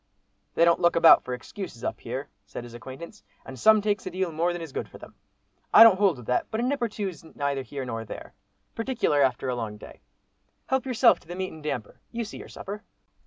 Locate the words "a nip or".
6.59-6.89